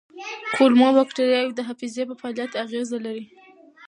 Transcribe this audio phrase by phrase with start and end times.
[0.55, 3.25] کولمو بکتریاوې د حافظې په فعالیت اغېز لري.